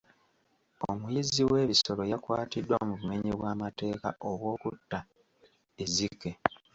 [0.89, 4.99] Omuyizzi w'ebisolo yakwatiddwa mu bumenyi bw'amateeka obw'okutta
[5.83, 6.31] ezzike.